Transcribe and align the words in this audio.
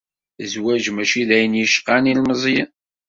Zzwaǧ 0.45 0.85
mačči 0.91 1.23
d 1.27 1.31
ayen 1.35 1.59
yecqan 1.61 2.05
ilmeẓyen. 2.11 2.69